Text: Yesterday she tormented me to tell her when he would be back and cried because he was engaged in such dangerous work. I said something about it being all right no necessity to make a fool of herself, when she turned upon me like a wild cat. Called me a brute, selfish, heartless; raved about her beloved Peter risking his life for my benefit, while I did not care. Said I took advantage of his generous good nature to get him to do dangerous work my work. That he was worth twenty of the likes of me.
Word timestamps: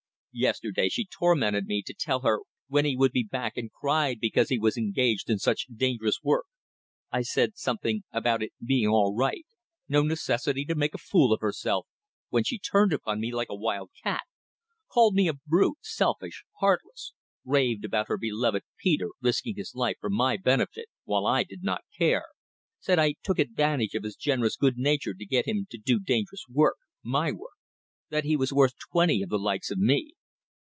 Yesterday 0.33 0.87
she 0.87 1.03
tormented 1.05 1.65
me 1.65 1.83
to 1.85 1.93
tell 1.93 2.21
her 2.21 2.39
when 2.69 2.85
he 2.85 2.95
would 2.95 3.11
be 3.11 3.27
back 3.29 3.57
and 3.57 3.69
cried 3.69 4.17
because 4.21 4.47
he 4.47 4.57
was 4.57 4.77
engaged 4.77 5.29
in 5.29 5.37
such 5.39 5.65
dangerous 5.65 6.21
work. 6.23 6.45
I 7.11 7.21
said 7.21 7.57
something 7.57 8.03
about 8.13 8.41
it 8.41 8.53
being 8.65 8.87
all 8.87 9.13
right 9.13 9.43
no 9.89 10.03
necessity 10.03 10.63
to 10.63 10.73
make 10.73 10.93
a 10.93 10.97
fool 10.97 11.33
of 11.33 11.41
herself, 11.41 11.85
when 12.29 12.45
she 12.45 12.57
turned 12.57 12.93
upon 12.93 13.19
me 13.19 13.33
like 13.33 13.49
a 13.49 13.55
wild 13.55 13.89
cat. 14.03 14.21
Called 14.89 15.15
me 15.15 15.27
a 15.27 15.33
brute, 15.33 15.79
selfish, 15.81 16.45
heartless; 16.61 17.11
raved 17.43 17.83
about 17.83 18.07
her 18.07 18.17
beloved 18.17 18.63
Peter 18.81 19.09
risking 19.21 19.55
his 19.57 19.75
life 19.75 19.97
for 19.99 20.09
my 20.09 20.37
benefit, 20.37 20.85
while 21.03 21.25
I 21.25 21.43
did 21.43 21.61
not 21.61 21.83
care. 21.97 22.23
Said 22.79 22.97
I 22.99 23.15
took 23.21 23.37
advantage 23.37 23.95
of 23.95 24.05
his 24.05 24.15
generous 24.15 24.55
good 24.55 24.77
nature 24.77 25.13
to 25.13 25.25
get 25.25 25.45
him 25.45 25.67
to 25.71 25.77
do 25.77 25.99
dangerous 25.99 26.45
work 26.49 26.77
my 27.03 27.33
work. 27.33 27.57
That 28.11 28.23
he 28.23 28.37
was 28.37 28.53
worth 28.53 28.75
twenty 28.93 29.21
of 29.21 29.27
the 29.27 29.37
likes 29.37 29.69
of 29.69 29.77
me. 29.77 30.13